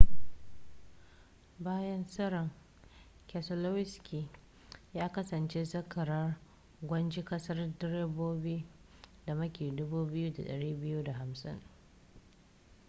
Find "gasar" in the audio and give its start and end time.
7.25-7.57